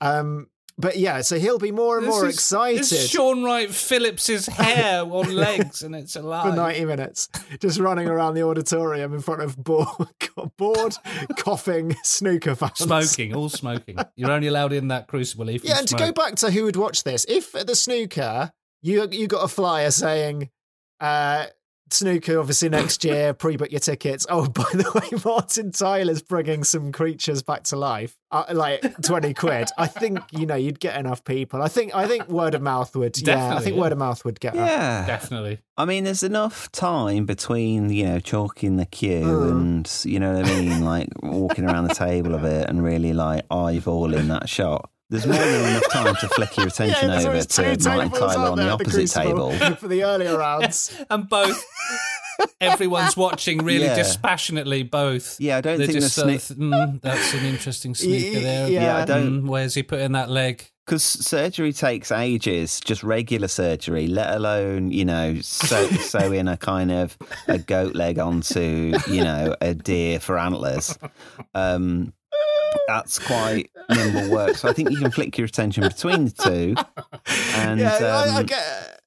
[0.00, 4.46] Um, but yeah, so he'll be more and This more is- excited It's Shaun Wright-Phillips's
[4.46, 7.28] hair on legs, and it's alive for ninety minutes,
[7.60, 9.88] just running around the auditorium in front of bored,
[10.58, 10.94] bored
[11.38, 12.78] coughing snooker fans.
[12.78, 13.96] Smoking, all smoking.
[14.16, 16.64] You're only allowed in that crucible if you Yeah, and to go back to who
[16.64, 20.50] would watch this, if at the snooker you you got a flyer saying
[21.00, 21.46] uh,
[21.90, 24.26] snooker obviously next year, pre-book your tickets.
[24.28, 29.34] Oh, by the way, Martin Tyler's bringing some creatures back to life, uh, like twenty
[29.34, 29.68] quid.
[29.78, 31.62] I think you know you'd get enough people.
[31.62, 33.16] I think I think word of mouth would.
[33.26, 33.82] yeah, I think yeah.
[33.82, 34.54] word of mouth would get.
[34.54, 34.64] her.
[34.64, 35.06] Yeah.
[35.06, 35.58] Definitely.
[35.78, 39.50] I mean, there's enough time between, you know, chalking the cue Mm.
[39.50, 43.12] and, you know what I mean, like walking around the table a bit and really
[43.12, 44.88] like eyeballing that shot.
[45.08, 48.18] There's more than enough time to flick your attention there's over to two Martin tables
[48.34, 49.76] Tyler on the opposite Crucible table.
[49.76, 50.92] for the earlier rounds.
[51.10, 51.64] And both,
[52.60, 53.94] everyone's watching really Yeah.
[53.96, 54.82] dispassionately.
[54.82, 55.40] Both.
[55.40, 56.50] Yeah, I don't They're think the just sort snake.
[56.58, 58.68] of, mm, that's an interesting sneaker there.
[58.68, 60.70] Yeah, Yeah, I don't- Mm, where's he putting that leg?
[60.84, 66.56] Because surgery takes ages, just regular surgery, let alone, you know, sew, sew in a
[66.56, 70.96] kind of a goat leg onto, you know, a deer for antlers.
[71.56, 72.12] Um,
[72.86, 74.56] that's quite nimble work.
[74.56, 76.74] So I think you can flick your attention between the two.
[77.56, 79.00] And, yeah, I, I um, get.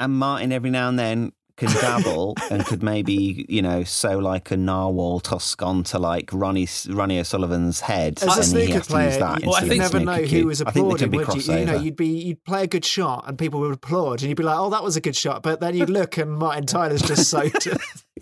[0.00, 4.50] and Martin every now and then can dabble and could maybe, you know, sew like
[4.50, 8.18] a narwhal tusk onto like Ronnie Ronnie O'Sullivan's head.
[8.22, 10.00] As a and he snooker has to use player, that Well, I think- you'd never
[10.00, 10.40] know cue.
[10.40, 11.54] who was I think there applauding, would you?
[11.54, 14.36] you know, you'd be you'd play a good shot and people would applaud, and you'd
[14.38, 17.02] be like, "Oh, that was a good shot," but then you'd look and Martin Tyler's
[17.02, 17.52] just sewed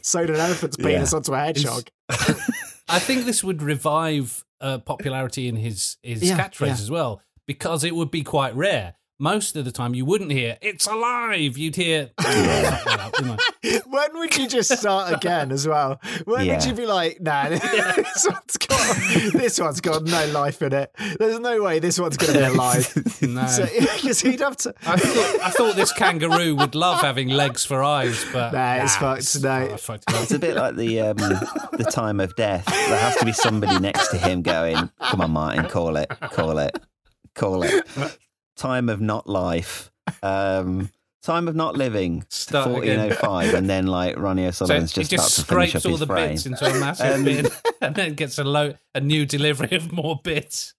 [0.03, 1.17] sewed an elephant's penis Yeah.
[1.17, 1.85] onto a hedgehog.
[2.89, 6.73] I think this would revive uh, popularity in his his Yeah, catchphrase yeah.
[6.73, 8.95] as well because it would be quite rare.
[9.19, 12.11] Most of the time you wouldn't hear "It's alive." You'd hear.
[12.21, 13.81] "Fuck that up," wouldn't I?
[13.89, 16.01] when would you just start again as well?
[16.25, 16.55] When Yeah.
[16.57, 18.97] would you be like, nah, this one's got
[19.33, 20.95] this one's got no life in it.
[21.19, 22.95] There's no way this one's going to be alive.
[23.29, 23.47] No.
[23.47, 24.75] So because he'd have to.
[24.87, 28.97] I thought, I thought this kangaroo would love having legs for eyes, but Nah, it's
[28.97, 29.51] fucked, no.
[29.75, 30.23] I fucked it up.
[30.23, 32.65] It's a bit like the um, the time of death.
[32.67, 36.59] There has to be somebody next to him going, "Come on, Martin, call it, call
[36.59, 36.79] it,
[37.35, 38.19] call it."
[38.59, 39.91] Time of not life.
[40.23, 40.91] Um,
[41.23, 42.25] time of not living.
[42.29, 42.99] Start again.
[42.99, 45.97] Fourteen oh five, and then like Ronnie So O'Sullivan's it just, about just scrapes all
[45.97, 46.31] the frame.
[46.31, 47.47] bits into a massive Um, bin,
[47.81, 50.75] and then gets a low, a new delivery of more bits.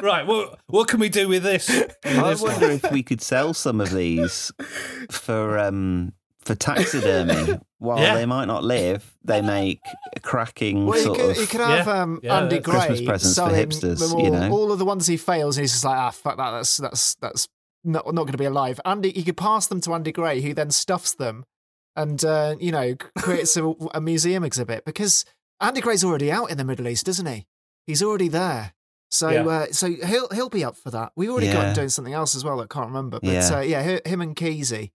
[0.00, 1.68] right, what what can we do with this?
[2.04, 4.52] I wonder if we could sell some of these
[5.10, 6.12] for um,
[6.48, 7.58] for taxidermy.
[7.78, 8.14] While Yeah.
[8.14, 9.80] they might not live, they make
[10.16, 11.36] a cracking Well, you sort could, of.
[11.36, 12.02] you could have Yeah.
[12.02, 14.50] um, Yeah, Andy Gray Christmas presents for hipsters, all, you know?
[14.50, 16.50] all of the ones he fails, and he's just like, ah, fuck that.
[16.50, 17.48] That's that's that's
[17.84, 18.80] not not going to be alive.
[18.84, 21.44] Andy, he could pass them to Andy Gray, who then stuffs them,
[21.94, 25.24] and uh, you know creates a, a museum exhibit because
[25.60, 27.46] Andy Gray's already out in the Middle East, isn't he?
[27.86, 28.72] He's already there.
[29.10, 29.46] So, Yeah.
[29.46, 31.12] uh, so he'll he'll be up for that.
[31.16, 32.60] We've already got him doing something else as well.
[32.60, 33.56] I can't remember, but Yeah.
[33.56, 34.90] uh, yeah, him and Keezy.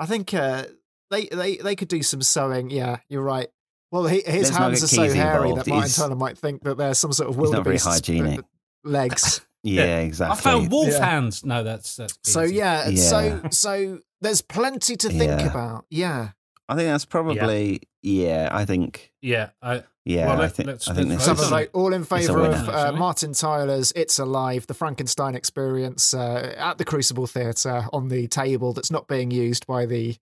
[0.00, 0.64] I think uh,
[1.12, 2.70] they they they could do some sewing.
[2.70, 3.48] Yeah, you're right.
[3.92, 5.66] Well, he, his Let's hands get are so hairy involved.
[5.66, 7.84] that Martin He's- Turner might think that there's some sort of He's not very wildebeest
[7.86, 8.40] hygienic.
[8.84, 9.40] legs.
[9.62, 10.38] yeah, exactly.
[10.38, 11.04] I found wolf Yeah.
[11.10, 11.44] hands.
[11.44, 12.18] No, that's that's.
[12.24, 13.00] so yeah, Yeah.
[13.02, 15.50] so so there's plenty to think Yeah.
[15.50, 15.84] about.
[15.90, 16.30] Yeah,
[16.68, 18.48] I think that's probably yeah.
[18.50, 20.26] I think yeah, I, yeah.
[20.26, 21.92] Well, I let- think let's- I think let's this Some is of on vote all
[21.92, 27.26] in favour of uh, Martin Tyler's "It's Alive," the Frankenstein experience uh, at the Crucible
[27.26, 30.16] Theatre on the table that's not being used by the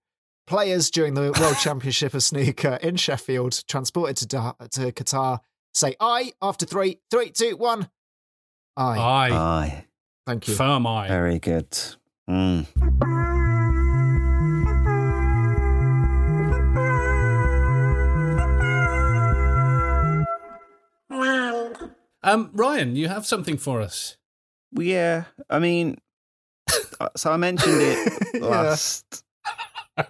[0.47, 5.39] players during the World Championship of Snooker in Sheffield, transported to Da- to Qatar.
[5.73, 7.89] Say "I" after three, three, two, one.
[8.77, 8.97] Aye.
[8.99, 9.85] I, Aye,
[10.25, 10.55] Thank you.
[10.55, 11.07] firm I.
[11.07, 11.69] very good.
[12.29, 12.67] Mm.
[22.23, 24.17] Um, Ryan, you have something for us.
[24.73, 25.97] Yeah, I mean,
[26.99, 28.39] uh, so I mentioned it Yeah.
[28.41, 29.23] last.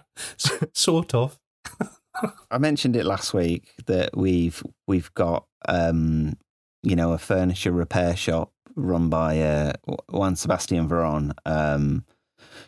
[0.74, 1.38] sort of.
[2.50, 6.36] I mentioned it last week that we've we've got um,
[6.82, 9.72] you know a furniture repair shop run by uh,
[10.10, 11.32] Juan Sebastian Veron.
[11.46, 12.04] Um,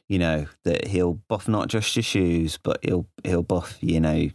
[0.09, 4.29] you know that he'll buff not just your shoes, but he'll he'll buff you know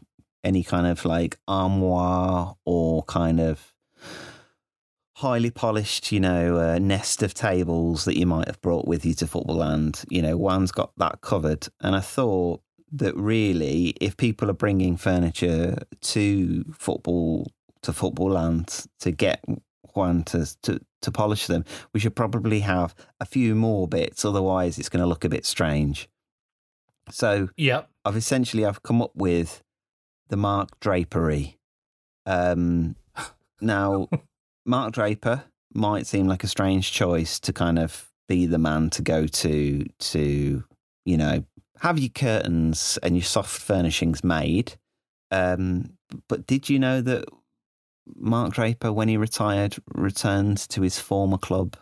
[0.43, 3.73] any kind of like armoire or kind of
[5.19, 9.13] highly polished, you know, uh, nest of tables that you might have brought with you
[9.13, 10.05] to football land.
[10.09, 14.97] You know, Juan's got that covered, and I thought that really, if people are bringing
[14.97, 19.43] furniture to football to football land to get
[19.95, 24.25] Juan to, to to polish them, we should probably have a few more bits.
[24.25, 26.09] Otherwise, it's going to look a bit strange.
[27.09, 27.89] So Yep.
[28.05, 29.63] I've essentially I've come up with
[30.29, 31.57] the Mark Drapery.
[32.25, 32.95] Um,
[33.61, 34.09] now,
[34.65, 39.01] Mark Draper might seem like a strange choice to kind of be the man to
[39.01, 40.63] go to to
[41.05, 41.43] you know
[41.81, 44.73] have your curtains and your soft furnishings made.
[45.31, 47.25] Um, but did you know that
[48.15, 51.77] Mark Draper, when he retired, returned to his former club,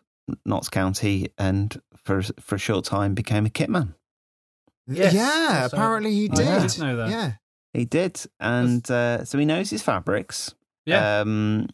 [0.45, 3.95] Notts County, and for for a short time became a kitman?
[4.87, 5.13] Yes.
[5.13, 5.21] yeah,
[5.61, 6.69] Yes, I- apparently he I did.
[6.69, 7.09] did know that.
[7.09, 7.31] Yeah.
[7.73, 10.53] He did, and uh, so he knows his fabrics.
[10.85, 11.19] Yeah.
[11.21, 11.67] Um,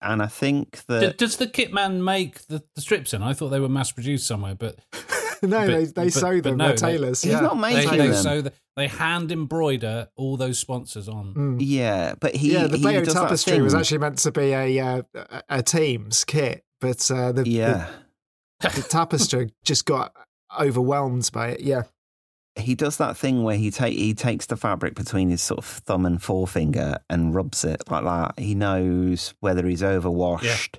[0.00, 3.22] and I think D- that does the kit man make the, the strips in?
[3.22, 4.78] I thought they were mass produced somewhere, but
[5.48, 6.56] no, But- they, they but- sew them.
[6.56, 7.22] no, They're they- tailors.
[7.22, 7.40] he's yeah.
[7.40, 8.14] not they, making they them.
[8.22, 11.34] sew the, they hand embroider all those sponsors on.
[11.34, 11.56] Mm.
[11.60, 14.78] yeah, but he yeah, the he Bayeux does tapestry was actually meant to be a
[14.80, 17.88] uh, a, a team's kit, but uh, the, yeah.
[18.60, 20.14] the, the tapestry just got
[20.58, 21.60] overwhelmed by it.
[21.60, 21.82] Yeah,
[22.56, 25.64] he does that thing where he take he takes the fabric between his sort of
[25.64, 28.38] thumb and forefinger and rubs it like that.
[28.42, 30.78] He knows whether he's overwashed.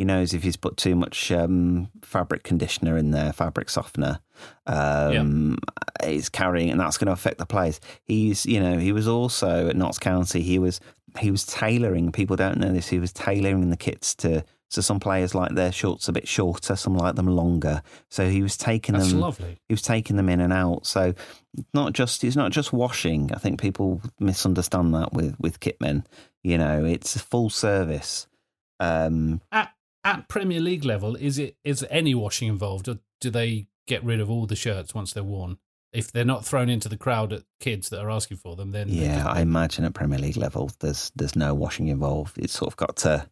[0.00, 4.20] He knows if he's put too much um, fabric conditioner in there, fabric softener.
[4.66, 5.58] Um,
[6.02, 7.80] He's carrying, and that's going to affect the players.
[8.04, 10.40] He's, you know, he was also at Notts County.
[10.40, 10.80] He was
[11.18, 12.12] he was tailoring.
[12.12, 12.88] People don't know this.
[12.88, 14.42] He was tailoring the kits to.
[14.70, 17.82] So some players like their shorts a bit shorter, some like them longer.
[18.08, 19.58] So he was taking That's them lovely.
[19.68, 20.86] he was taking them in and out.
[20.86, 21.12] So
[21.74, 23.32] not just it's not just washing.
[23.34, 26.06] I think people misunderstand that with with kitmen.
[26.42, 28.26] You know, it's a full service.
[28.78, 29.74] Um, At
[30.04, 34.20] at Premier League level, is it is any washing involved, or do they get rid
[34.20, 35.58] of all the shirts once they're worn?
[35.92, 38.88] If they're not thrown into the crowd at kids that are asking for them, then
[38.88, 42.38] yeah, just- I imagine at Premier League level, there's there's no washing involved.
[42.38, 43.28] It's sort of got to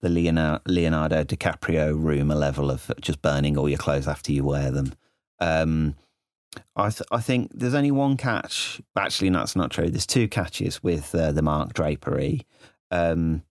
[0.00, 4.70] the Leonardo, Leonardo DiCaprio rumor level of just burning all your clothes after you wear
[4.70, 4.92] them.
[5.40, 5.96] Um,
[6.76, 8.80] I th- I think there's only one catch.
[8.94, 9.88] Actually, that's not true.
[9.90, 12.42] There's two catches with uh, the Mark drapery.
[12.90, 13.42] Um,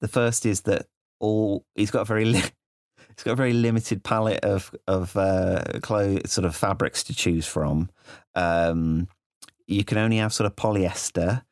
[0.00, 0.86] the first is that
[1.20, 2.40] all he's got a very li-
[3.16, 7.46] he's got a very limited palette of of uh, clothes, sort of fabrics to choose
[7.46, 7.88] from.
[8.34, 9.08] Um,
[9.66, 11.42] you can only have sort of polyester,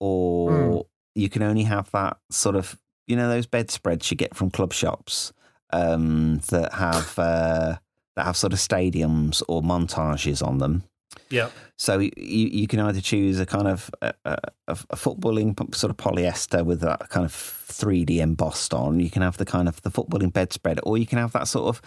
[0.00, 0.86] or Mm.
[1.14, 4.72] you can only have that sort of you know those bedspreads you get from club
[4.72, 5.32] shops
[5.72, 7.76] um, that have uh,
[8.16, 10.84] that have sort of stadiums or montages on them.
[11.30, 11.50] Yeah.
[11.76, 14.36] So you, you can either choose a kind of a, a,
[14.68, 19.00] a footballing sort of polyester with that kind of 3D embossed on.
[19.00, 21.66] You can have the kind of the footballing bedspread, or you can have that sort
[21.68, 21.82] of.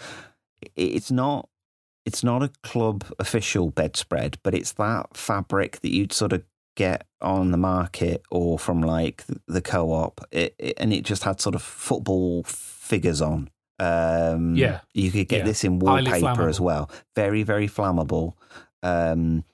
[0.76, 1.48] It's not.
[2.06, 6.42] It's not a club official bedspread, but it's that fabric that you'd sort of
[6.76, 11.40] get on the market or from like the- co-op, it, it, and it just had
[11.42, 13.50] sort of football figures on.
[13.78, 14.80] Um, Yeah.
[14.94, 15.44] you could get Yeah.
[15.44, 16.90] this in wallpaper as well.
[17.14, 18.32] Very, very flammable.
[18.82, 19.44] Um,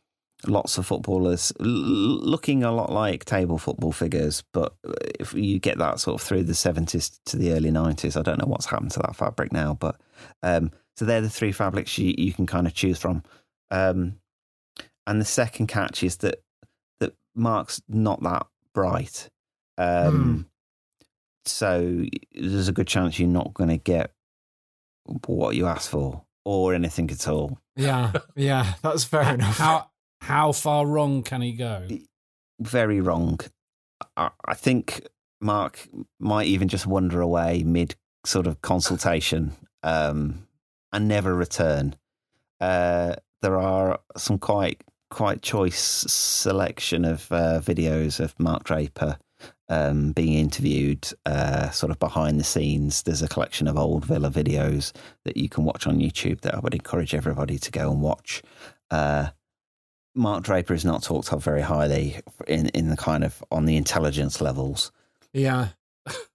[0.47, 4.75] lots of footballers l- looking a lot like table football figures, but
[5.19, 8.39] if you get that sort of through the 70s to the early 90s, I don't
[8.39, 9.97] know what's happened to that fabric now, but
[10.43, 13.23] um, so they're the three fabrics you, you can kind of choose from.
[13.71, 14.21] Um,
[15.07, 16.43] and the second catch is that
[17.01, 19.29] that Mark's not that bright.
[19.79, 20.49] Um,
[21.45, 22.05] So
[22.35, 24.13] there's a good chance you're not going to get
[25.27, 27.59] what you asked for or anything at all.
[27.75, 29.59] Yeah, yeah, that's fair enough.
[29.59, 29.91] How
[30.21, 31.87] how far wrong can he go?
[32.61, 33.39] very wrong.
[34.17, 35.07] I, I think
[35.43, 35.89] Mark
[36.19, 40.47] might even just wander away mid sort of consultation um,
[40.93, 41.97] and never return.
[42.61, 49.19] Uh, there are some quite quite choice selection of uh, videos of Mark Draper
[49.69, 53.03] um, being interviewed, uh, sort of behind the scenes.
[53.03, 54.93] There's a collection of old Villa videos
[55.25, 58.43] that you can watch on YouTube that I would encourage everybody to go and watch.
[58.91, 59.29] Uh,
[60.15, 63.77] Mark Draper is not talked of very highly in, in the kind of on the
[63.77, 64.91] intelligence levels.
[65.33, 65.69] Yeah,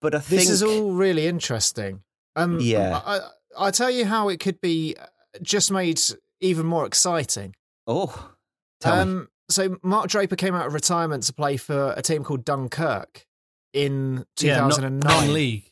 [0.01, 2.03] But I think this is all really interesting.
[2.35, 3.01] Um, Yeah.
[3.03, 4.95] I, I, I tell you how it could be
[5.41, 5.99] just made
[6.39, 7.55] even more exciting.
[7.87, 8.31] oh,
[8.79, 9.25] tell me.
[9.51, 13.25] So Mark Draper came out of retirement to play for a team called Dunkirk
[13.73, 14.99] in Yeah, not- 2009.
[14.99, 15.65] non-league.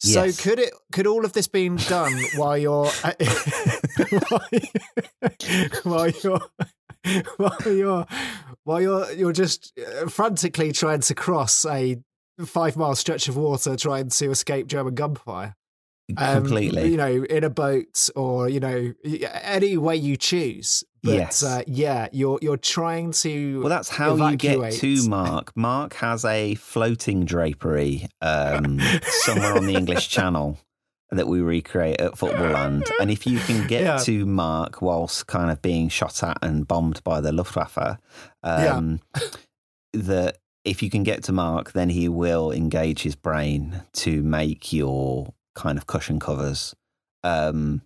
[0.00, 0.40] So Yes.
[0.40, 2.86] could it could all of this been done while you're
[5.82, 6.40] while you're
[7.36, 8.06] while you're
[8.64, 11.96] while you're you're just uh, frantically trying to cross a
[12.44, 15.54] five mile stretch of water trying to escape German gunfire?
[16.16, 16.90] Um, completely.
[16.90, 18.92] you know, in a boat or you know,
[19.42, 20.82] any way you choose.
[21.08, 21.42] But, Yes.
[21.42, 23.60] uh, yeah, you're you're trying to.
[23.60, 24.80] well, that's how you get evacuate.
[25.02, 25.56] to Mark.
[25.56, 28.80] Mark has a floating drapery um,
[29.24, 30.58] somewhere on the English Channel
[31.10, 32.84] that we recreate at Football Land.
[33.00, 33.96] And if you can get Yeah.
[33.98, 37.96] to Mark whilst kind of being shot at and bombed by the Luftwaffe,
[38.42, 39.00] um,
[39.94, 44.70] that if you can get to Mark, then he will engage his brain to make
[44.72, 46.74] your kind of cushion covers.
[47.24, 47.80] Um,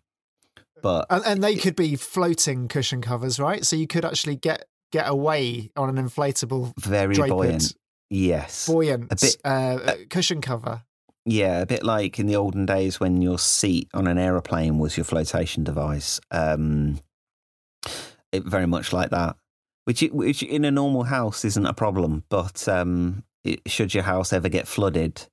[0.82, 3.64] but and, and they could be floating cushion covers, right?
[3.64, 7.76] So you could actually get get away on an inflatable, very drapered, buoyant.
[8.10, 8.66] Yes.
[8.66, 10.82] buoyant A bit- uh, cushion cover.
[11.24, 14.96] Yeah, a bit like in the olden days when your seat on an aeroplane was
[14.96, 16.20] your flotation device.
[16.32, 16.98] Um,
[18.32, 19.36] it very much like that,
[19.84, 24.32] which which in a normal house isn't a problem, but um, it, should your house
[24.32, 25.26] ever get flooded,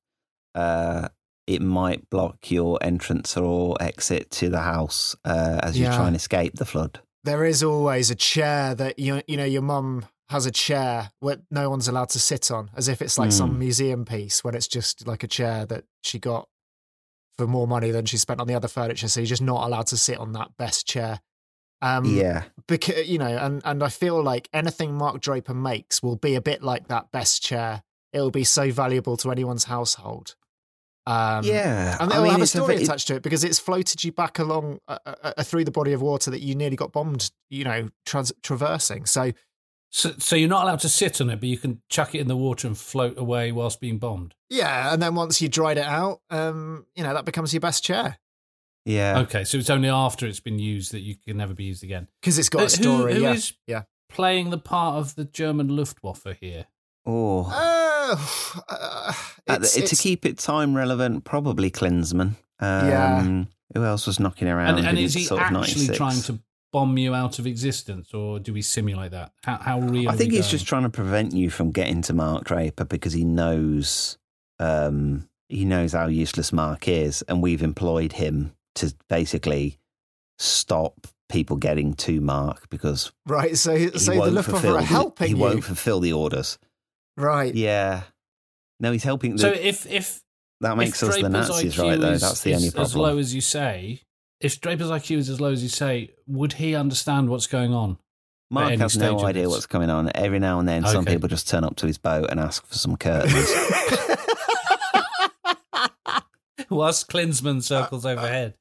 [0.53, 1.07] uh,
[1.49, 5.95] it might block your entrance or exit to the house uh, as you Yeah.
[5.97, 6.99] try and escape the flood.
[7.23, 11.37] There is always a chair that you you know your mum has a chair where
[11.49, 13.57] no one's allowed to sit on, as if it's like some Mm.
[13.57, 16.47] museum piece when it's just like a chair that she got
[17.37, 19.07] for more money than she spent on the other furniture.
[19.07, 21.19] So you're just not allowed to sit on that best chair.
[21.81, 26.17] Um, yeah, because you know, and and I feel like anything Mark Draper makes will
[26.17, 27.83] be a bit like that best chair.
[28.13, 30.35] It will be so valuable to anyone's household.
[31.07, 31.97] Um, yeah.
[31.99, 34.03] and I it'll mean, have a it's story ve- attached to it because it's floated
[34.03, 36.91] you back along uh, uh, uh, through the body of water that you nearly got
[36.91, 37.31] bombed.
[37.49, 39.05] You know, trans- traversing.
[39.07, 39.31] So
[39.91, 42.27] So, so you're not allowed to sit on it, but you can chuck it in
[42.27, 44.35] the water and float away whilst being bombed.
[44.49, 47.83] yeah, and then once you dried it out, um, you know that becomes your best
[47.83, 48.19] chair
[48.85, 51.83] Yeah, Okay, so it's only after it's been used that you can never be used
[51.83, 52.07] again.
[52.21, 53.13] because it's got Uh, a story.
[53.13, 53.81] Who, who yeah, is yeah.
[54.09, 56.65] playing the part of the German Luftwaffe here?
[57.05, 57.43] Oh,
[58.09, 59.13] Uh, uh,
[59.47, 62.35] At the- it's- to keep it time relevant, probably Klinsmann.
[62.59, 63.43] Um, Yeah.
[63.75, 64.79] Who else was knocking around?
[64.79, 65.55] And, and is he sort actually
[65.85, 65.97] 96?
[65.97, 66.39] trying to
[66.73, 69.31] bomb you out of existence, or do we simulate that?
[69.43, 70.09] How, how real?
[70.09, 70.51] I think he's going?
[70.51, 74.17] just trying to prevent you from getting to Mark Draper because he knows
[74.59, 79.77] um, he knows how useless Mark is, and we've employed him to basically
[80.37, 83.55] stop people getting to Mark because Right.
[83.57, 85.39] So, he so they're won't looking fulfill for a helping He you.
[85.39, 86.57] won't fulfill the orders.
[87.19, 87.53] Right.
[87.53, 88.03] Yeah.
[88.79, 89.33] No, he's helping.
[89.35, 90.21] The, So if if
[90.61, 91.99] that makes if us the Nazis, IQ right?
[91.99, 94.01] Though is- that's the is only As low as you say,
[94.39, 97.97] if Draper's IQ is as low as you say, would he understand what's going on?
[98.51, 100.11] Mark has no idea what's going on.
[100.15, 102.75] Every now and then, some people just turn up to his boat and ask for
[102.75, 103.35] some curtains.
[106.69, 108.53] Whilst Klinsmann circles overhead.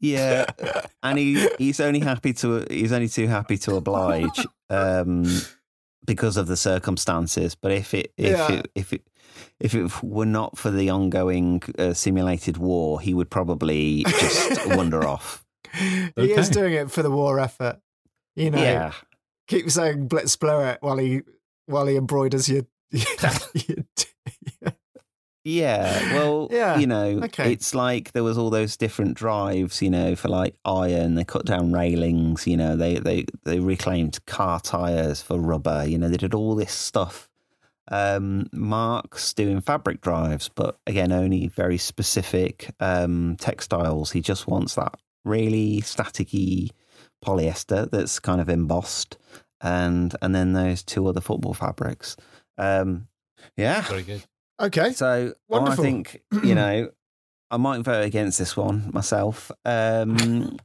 [0.00, 0.46] yeah,
[1.02, 5.24] and he he's only happy to he's only too happy to oblige um,
[6.08, 7.54] because of the circumstances.
[7.54, 8.50] But if it if Yeah.
[8.58, 9.02] it if it
[9.60, 15.06] if it were not for the ongoing uh, simulated war, he would probably just wander
[15.06, 15.44] off.
[16.16, 17.78] He is doing it for the war effort.
[18.34, 18.92] You know, Yeah,
[19.46, 21.22] keep saying Blitz Blurret while he
[21.66, 22.62] while he embroiders your.
[22.90, 23.04] your
[25.48, 27.52] Yeah, well, Yeah, you know, okay.
[27.52, 31.14] it's like there was all those different drives, you know, for like iron.
[31.14, 35.86] They cut down railings, you know, they they they reclaimed car tires for rubber.
[35.86, 37.30] You know, they did all this stuff.
[37.90, 44.12] Um, Mark's doing fabric drives, but again, only very specific um, textiles.
[44.12, 44.94] He just wants that
[45.24, 46.70] really staticky
[47.24, 49.16] polyester that's kind of embossed,
[49.62, 52.16] and and then those two other football fabrics.
[52.58, 53.08] Um,
[53.56, 54.24] yeah, Very good.
[54.60, 54.92] Okay.
[54.92, 55.82] so Wonderful.
[55.84, 56.90] I think you know
[57.50, 60.58] I might vote against this one myself, um,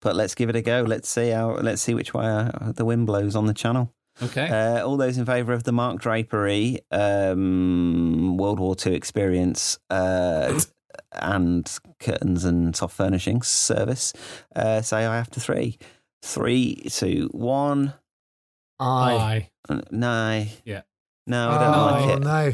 [0.00, 0.82] but let's give it a go.
[0.86, 1.52] Let's see how.
[1.52, 3.92] Let's see which way uh, the wind blows on the channel.
[4.22, 4.48] Okay.
[4.48, 10.60] Uh, all those in favour of the Mark Drapery um, World War II experience uh,
[11.12, 11.70] and
[12.00, 14.12] curtains and soft furnishings service,
[14.54, 15.78] uh, say I after three,
[16.22, 17.94] three, two, one.
[18.78, 19.12] I.
[19.14, 19.50] Aye.
[19.68, 20.82] Uh, No, Yeah.
[21.26, 22.20] no, I don't oh like it.
[22.22, 22.52] no.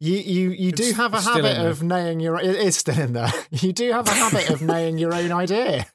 [0.00, 2.38] You you you do have a habit of naying your.
[2.40, 3.32] It is still in there.
[3.50, 5.86] You do have a habit of naying your own idea.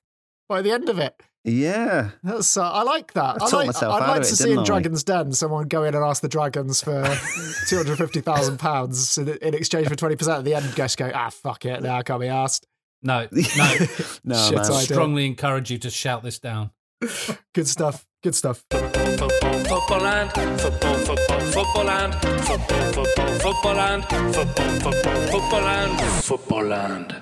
[0.47, 3.39] By the end of it, Yeah, that's uh, I like that.
[3.39, 4.63] I I like, myself I'd out like of to it, see in I?
[4.63, 7.03] Dragon's Den someone go in and ask the dragons for
[7.67, 10.39] two hundred fifty thousand pounds in in exchange for twenty percent.
[10.39, 12.65] At the end, guys go, ah, fuck it, now I can't be asked.
[13.03, 13.39] No, no.
[14.23, 14.71] no, Shit, man.
[14.71, 14.81] I.
[14.83, 16.71] Strongly encourage you to shout this down.
[17.53, 18.07] Good stuff.
[18.23, 18.65] Good stuff.
[19.41, 26.23] Football, football land, football, football, football land, football, football, football land, football, football, football land,
[26.23, 27.15] football land.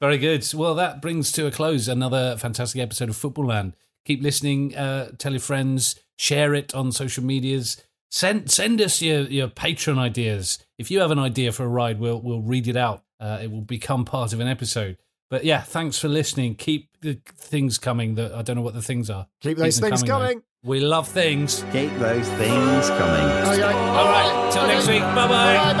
[0.00, 0.46] Very good.
[0.54, 3.76] Well, that brings to a close another fantastic episode of Football Land.
[4.06, 4.74] Keep listening.
[4.74, 5.96] Uh, tell your friends.
[6.16, 7.82] Share it on social medias.
[8.10, 10.58] Send send us your your patron ideas.
[10.78, 13.04] If you have an idea for a ride, we'll we'll read it out.
[13.20, 14.96] Uh, it will become part of an episode.
[15.28, 16.54] But yeah, thanks for listening.
[16.54, 18.14] Keep the things coming.
[18.14, 19.26] That I don't know what the things are.
[19.42, 20.06] Keep those them things though.
[20.08, 20.42] coming.
[20.62, 21.64] We love things.
[21.72, 23.24] Keep those things coming.
[23.48, 23.62] Okay.
[23.62, 24.50] All right.
[24.52, 25.00] Till next week.
[25.00, 25.80] Bye bye.